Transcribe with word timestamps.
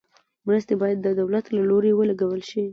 مرستې 0.47 0.73
باید 0.81 0.97
د 1.01 1.07
دولت 1.19 1.45
له 1.55 1.61
لوري 1.69 1.91
ولګول 1.93 2.41
شي. 2.49 2.63